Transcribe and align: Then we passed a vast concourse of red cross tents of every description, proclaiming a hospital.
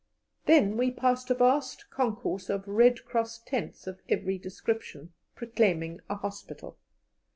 Then 0.47 0.77
we 0.77 0.89
passed 0.89 1.29
a 1.29 1.35
vast 1.35 1.91
concourse 1.91 2.49
of 2.49 2.67
red 2.67 3.05
cross 3.05 3.37
tents 3.37 3.85
of 3.85 4.01
every 4.09 4.39
description, 4.39 5.13
proclaiming 5.35 5.99
a 6.09 6.15
hospital. 6.15 6.79